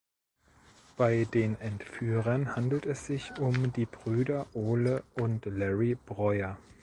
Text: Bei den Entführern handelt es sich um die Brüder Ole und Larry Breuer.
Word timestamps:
Bei 0.97 1.25
den 1.25 1.59
Entführern 1.61 2.55
handelt 2.55 2.87
es 2.87 3.05
sich 3.05 3.37
um 3.37 3.71
die 3.73 3.85
Brüder 3.85 4.47
Ole 4.55 5.03
und 5.13 5.45
Larry 5.45 5.93
Breuer. 5.93 6.57